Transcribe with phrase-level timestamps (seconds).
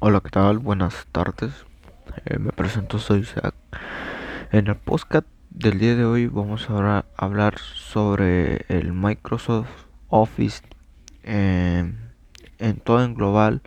[0.00, 0.58] Hola, ¿qué tal?
[0.58, 1.50] Buenas tardes.
[2.24, 3.52] Eh, me presento, soy Isaac.
[4.52, 10.62] En el podcast del día de hoy vamos a hablar sobre el Microsoft Office
[11.24, 11.98] en
[12.84, 13.60] todo en global,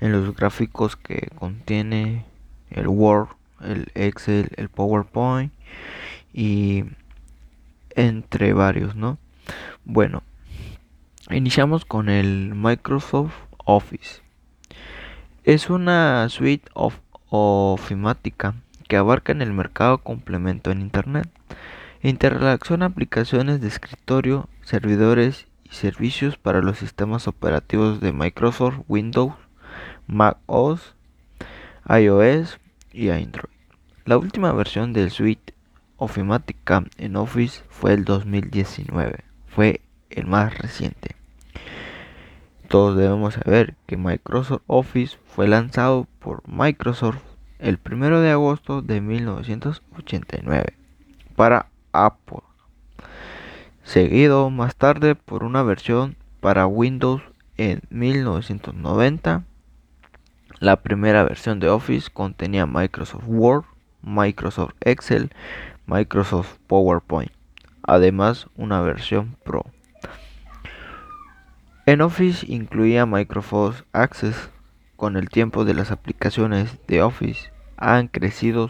[0.00, 2.24] en los gráficos que contiene
[2.70, 3.28] el Word,
[3.60, 5.52] el Excel, el PowerPoint
[6.32, 6.84] y
[7.90, 9.18] entre varios, ¿no?
[9.84, 10.22] Bueno,
[11.30, 13.34] iniciamos con el Microsoft
[13.66, 14.25] Office.
[15.46, 18.56] Es una suite of ofimática
[18.88, 21.30] que abarca en el mercado complemento en Internet.
[22.02, 29.34] Interrelaciona aplicaciones de escritorio, servidores y servicios para los sistemas operativos de Microsoft Windows,
[30.08, 30.96] Mac OS,
[31.88, 32.58] iOS
[32.92, 33.54] y Android.
[34.04, 35.54] La última versión del suite
[35.96, 39.22] ofimática en Office fue el 2019.
[39.46, 41.14] Fue el más reciente.
[42.68, 47.22] Todos debemos saber que Microsoft Office fue lanzado por Microsoft
[47.60, 50.74] el 1 de agosto de 1989
[51.36, 52.40] para Apple,
[53.84, 57.22] seguido más tarde por una versión para Windows
[57.56, 59.44] en 1990.
[60.58, 63.64] La primera versión de Office contenía Microsoft Word,
[64.02, 65.30] Microsoft Excel,
[65.86, 67.30] Microsoft PowerPoint,
[67.82, 69.64] además una versión Pro.
[71.88, 74.50] En Office incluía Microsoft Access.
[74.96, 78.68] Con el tiempo de las aplicaciones de Office han crecido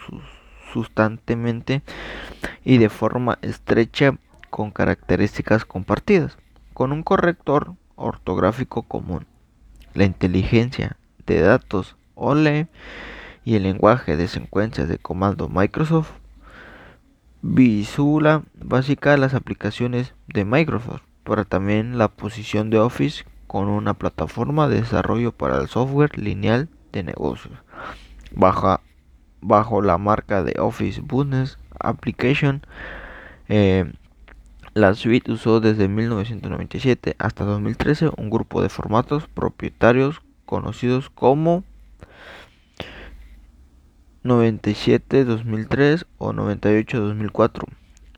[0.70, 1.82] sustantemente
[2.62, 4.18] y de forma estrecha
[4.50, 6.36] con características compartidas,
[6.74, 9.24] con un corrector ortográfico común,
[9.94, 12.68] la inteligencia de datos OLE
[13.46, 16.10] y el lenguaje de secuencias de comando Microsoft
[17.40, 24.68] visula básica las aplicaciones de Microsoft pero también la posición de Office con una plataforma
[24.68, 27.58] de desarrollo para el software lineal de negocios.
[28.32, 28.80] Bajo,
[29.40, 32.62] bajo la marca de Office Business Application,
[33.48, 33.92] eh,
[34.74, 41.64] la suite usó desde 1997 hasta 2013 un grupo de formatos propietarios conocidos como
[44.22, 47.64] 97-2003 o 98-2004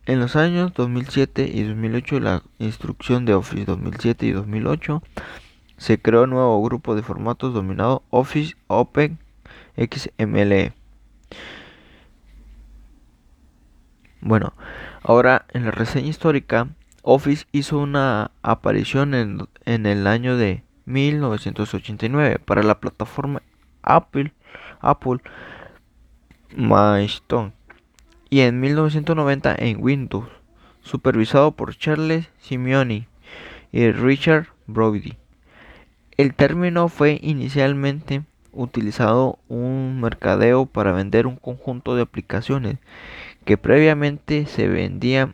[0.09, 5.03] en los años 2007 y 2008, la instrucción de Office 2007 y 2008,
[5.77, 9.19] se creó un nuevo grupo de formatos dominado Office Open
[9.77, 10.73] XML.
[14.21, 14.53] Bueno,
[15.03, 16.69] ahora en la reseña histórica,
[17.03, 23.43] Office hizo una aparición en, en el año de 1989 para la plataforma
[23.83, 24.33] Apple,
[24.81, 25.19] Apple
[28.29, 30.29] y en 1990 en Windows,
[30.81, 33.07] supervisado por Charles Simeoni
[33.71, 35.15] y Richard Brody.
[36.17, 42.77] El término fue inicialmente utilizado un mercadeo para vender un conjunto de aplicaciones
[43.45, 45.33] que previamente se vendía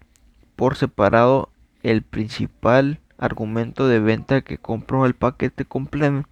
[0.55, 1.49] por separado
[1.83, 6.25] el principal argumento de venta que compró el paquete completo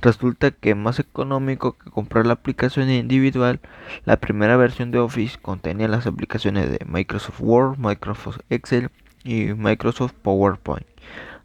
[0.00, 3.60] Resulta que más económico que comprar la aplicación individual,
[4.04, 8.90] la primera versión de Office contenía las aplicaciones de Microsoft Word, Microsoft Excel
[9.24, 10.86] y Microsoft PowerPoint.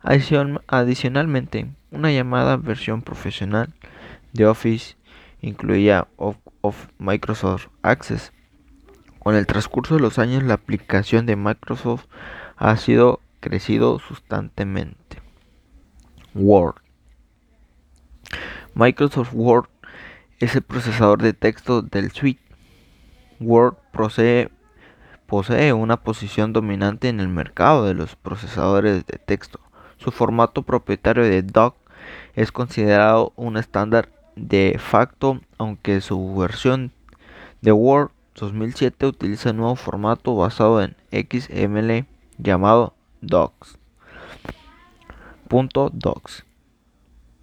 [0.04, 3.74] Adicionalmente, una llamada versión profesional
[4.34, 4.96] de Office
[5.42, 6.38] incluía of,
[7.00, 8.32] Microsoft Access.
[9.20, 12.06] Con el transcurso de los años, la aplicación de Microsoft
[12.58, 15.22] ha sido crecido sustantemente.
[16.36, 16.83] Word
[18.76, 19.68] Microsoft Word
[20.40, 22.42] es el procesador de texto del suite.
[23.40, 24.50] Word posee,
[25.74, 29.60] una posición dominante en el mercado de los procesadores de texto.
[29.98, 31.76] Su formato propietario de doc
[32.36, 36.92] es considerado un estándar de facto, aunque su versión
[37.62, 42.06] de Word 2007 utiliza un nuevo formato basado en XML
[42.38, 43.78] llamado docs.
[45.50, 46.46] .docs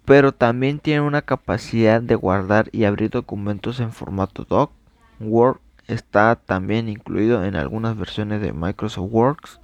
[0.05, 4.71] pero también tiene una capacidad de guardar y abrir documentos en formato doc.
[5.19, 9.59] Word está también incluido en algunas versiones de Microsoft Works.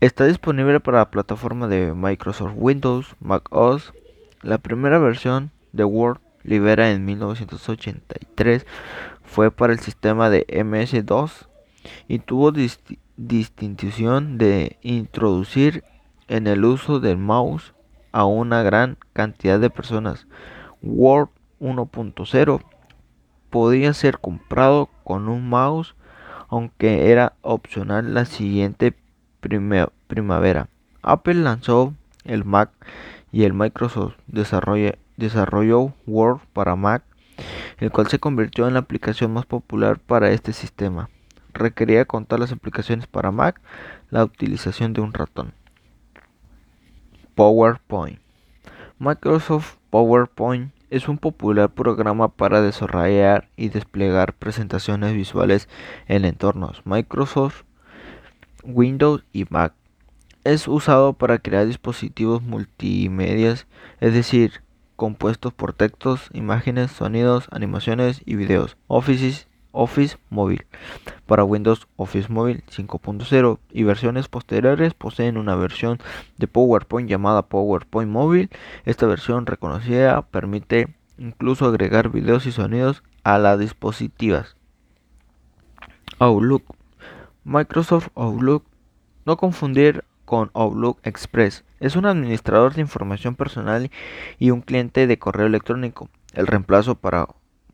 [0.00, 3.92] Está disponible para la plataforma de Microsoft Windows, Mac OS.
[4.42, 8.66] La primera versión de Word, libera en 1983,
[9.24, 11.48] fue para el sistema de MS-DOS
[12.06, 12.52] y tuvo
[13.16, 15.84] distinción de introducir
[16.28, 17.73] en el uso del mouse
[18.14, 20.28] a una gran cantidad de personas.
[20.82, 21.30] Word
[21.60, 22.62] 1.0
[23.50, 25.96] podía ser comprado con un mouse,
[26.48, 28.94] aunque era opcional la siguiente
[29.40, 30.68] primavera.
[31.02, 32.70] Apple lanzó el Mac
[33.32, 37.02] y el Microsoft desarrolló Word para Mac,
[37.78, 41.10] el cual se convirtió en la aplicación más popular para este sistema.
[41.52, 43.60] Requería contar las aplicaciones para Mac,
[44.10, 45.52] la utilización de un ratón.
[47.34, 48.20] PowerPoint.
[48.98, 55.68] Microsoft PowerPoint es un popular programa para desarrollar y desplegar presentaciones visuales
[56.06, 57.62] en entornos Microsoft,
[58.62, 59.74] Windows y Mac.
[60.44, 64.62] Es usado para crear dispositivos multimedia, es decir,
[64.94, 68.76] compuestos por textos, imágenes, sonidos, animaciones y videos.
[68.86, 70.64] Office Office Móvil.
[71.26, 75.98] Para Windows Office Móvil 5.0 y versiones posteriores poseen una versión
[76.38, 78.50] de PowerPoint llamada PowerPoint Móvil.
[78.84, 84.56] Esta versión reconocida permite incluso agregar videos y sonidos a las dispositivas.
[86.18, 86.64] Outlook.
[87.44, 88.64] Microsoft Outlook.
[89.26, 91.64] No confundir con Outlook Express.
[91.80, 93.90] Es un administrador de información personal
[94.38, 96.08] y un cliente de correo electrónico.
[96.32, 97.28] El reemplazo para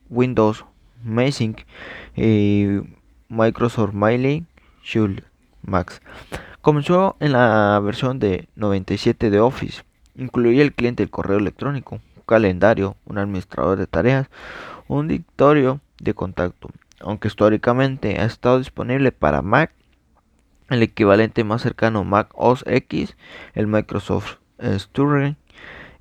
[0.08, 0.64] Windows
[1.04, 1.56] Amazing
[2.16, 2.66] y
[3.28, 4.44] Microsoft Miley
[4.82, 5.22] Shield
[5.62, 6.00] Max.
[6.60, 9.82] Comenzó en la versión de 97 de Office.
[10.14, 14.28] Incluía el cliente del correo electrónico, un calendario, un administrador de tareas,
[14.88, 16.68] un directorio de contacto.
[17.00, 19.72] Aunque históricamente ha estado disponible para Mac,
[20.68, 23.16] el equivalente más cercano Mac OS X,
[23.54, 25.36] el Microsoft Store,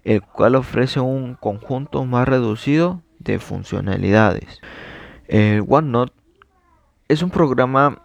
[0.04, 4.62] el cual ofrece un conjunto más reducido de funcionalidades.
[5.30, 6.14] El OneNote
[7.08, 8.02] es un programa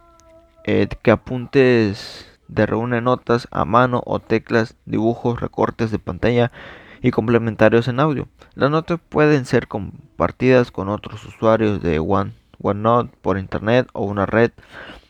[0.65, 6.53] eh, que apuntes de reúne notas a mano o teclas, dibujos, recortes de pantalla
[7.01, 8.29] y complementarios en audio.
[8.55, 14.27] Las notas pueden ser compartidas con otros usuarios de One, OneNote por internet o una
[14.27, 14.51] red.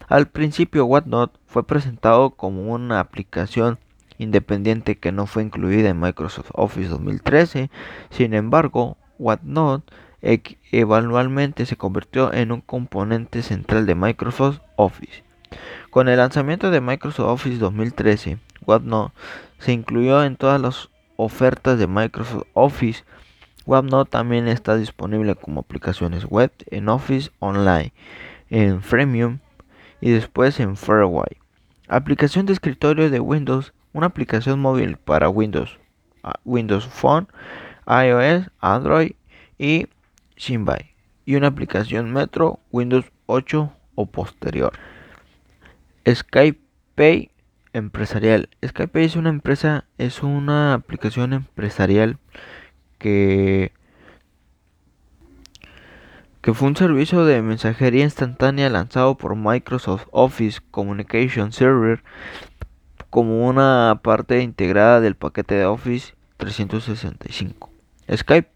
[0.07, 3.81] Al principio OneNote fue presentado como una aplicación
[4.19, 7.73] independiente que no fue incluida en Microsoft Office 2013.
[8.11, 9.93] Sin embargo, OneNote
[10.73, 15.23] eventualmente se convirtió en un componente central de Microsoft Office.
[15.91, 19.15] Con el lanzamiento de Microsoft Office 2013, OneNote
[19.59, 23.05] se incluyó en todas las ofertas de Microsoft Office.
[23.67, 27.93] OneNote también está disponible como aplicaciones web en Office Online,
[28.51, 29.39] en Freemium
[30.01, 31.37] y después en Fairway.
[31.89, 35.79] Aplicación de escritorio de Windows, una aplicación móvil para Windows,
[36.23, 37.29] ah, Windows Phone,
[37.87, 39.13] iOS, Android
[39.59, 39.87] y
[40.37, 40.95] Shinbai
[41.25, 44.73] y una aplicación Metro Windows 8 o posterior.
[46.07, 47.31] SkypePay
[47.73, 48.49] empresarial.
[48.65, 52.19] SkypePay es una empresa, es una aplicación empresarial
[52.99, 53.73] que
[56.45, 62.05] que fue un servicio de mensajería instantánea lanzado por Microsoft Office Communication Server
[63.09, 67.71] como una parte integrada del paquete de Office 365.
[68.15, 68.54] Skype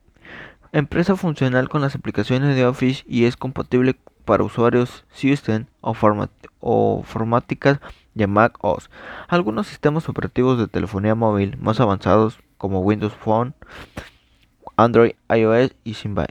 [0.72, 5.94] Empresa funcional con las aplicaciones de Office y es compatible para usuarios System o,
[6.60, 7.80] o formáticas
[8.14, 8.90] de Mac OS.
[9.28, 13.54] Algunos sistemas operativos de telefonía móvil más avanzados como Windows Phone,
[14.76, 16.28] Android, iOS y Symbian.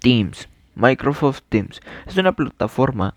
[0.00, 0.48] Teams.
[0.76, 3.16] Microsoft Teams es una plataforma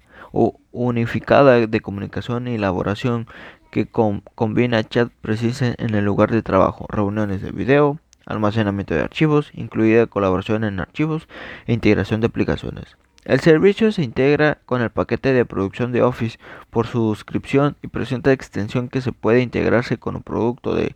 [0.72, 3.28] unificada de comunicación y elaboración
[3.70, 9.52] que combina chat preciso en el lugar de trabajo, reuniones de video, almacenamiento de archivos,
[9.54, 11.28] incluida colaboración en archivos
[11.68, 12.96] e integración de aplicaciones.
[13.26, 17.88] El servicio se integra con el paquete de producción de Office por su suscripción y
[17.88, 20.96] presenta extensión que se puede integrarse con un producto de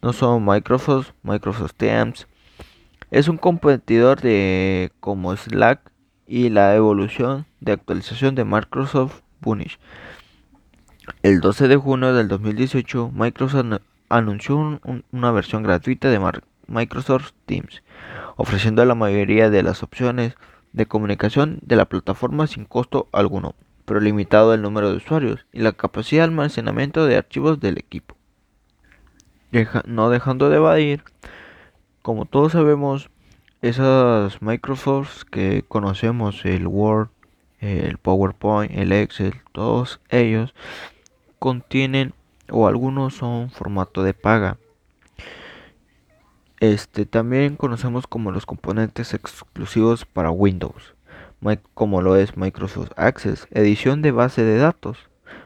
[0.00, 2.28] no solo Microsoft, Microsoft Teams.
[3.10, 5.80] Es un competidor de como Slack
[6.26, 9.78] y la evolución de actualización de Microsoft Punish.
[11.22, 14.80] El 12 de junio del 2018, Microsoft anunció
[15.12, 17.82] una versión gratuita de Microsoft Microsoft Teams,
[18.36, 20.36] ofreciendo la mayoría de las opciones
[20.72, 23.54] de comunicación de la plataforma sin costo alguno,
[23.84, 28.16] pero limitado el número de usuarios y la capacidad de almacenamiento de archivos del equipo.
[29.86, 31.02] no dejando de evadir,
[32.02, 33.08] como todos sabemos,
[33.62, 37.08] esas Microsoft que conocemos, el Word,
[37.60, 40.54] el PowerPoint, el Excel, todos ellos
[41.38, 42.12] contienen
[42.50, 44.58] o algunos son formato de paga
[46.60, 50.94] este, también conocemos como los componentes exclusivos para Windows,
[51.74, 54.98] como lo es Microsoft Access, edición de base de datos,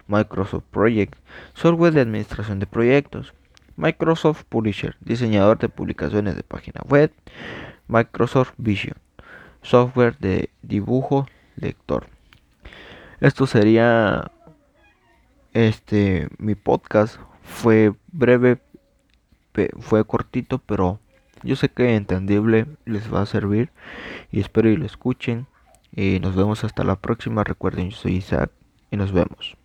[0.06, 1.14] Microsoft Project,
[1.54, 3.34] software de administración de proyectos,
[3.76, 7.12] Microsoft Publisher, diseñador de publicaciones de página web,
[7.88, 8.96] Microsoft Vision,
[9.62, 11.26] software de dibujo
[11.56, 12.06] lector.
[13.20, 14.30] Esto sería
[15.52, 18.58] este mi podcast fue breve
[19.78, 20.98] fue cortito, pero
[21.42, 23.70] yo sé que entendible les va a servir
[24.30, 25.46] y espero y lo escuchen.
[25.92, 27.44] Y nos vemos hasta la próxima.
[27.44, 28.50] Recuerden, yo soy Isaac
[28.90, 29.59] y nos vemos.